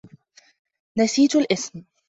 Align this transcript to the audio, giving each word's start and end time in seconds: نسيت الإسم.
نسيت 0.97 1.35
الإسم. 1.35 1.83